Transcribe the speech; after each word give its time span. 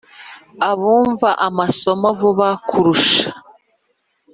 abumva 0.69 1.29
amasomo 1.47 2.07
vuba 2.19 2.49
kurusha 2.67 3.27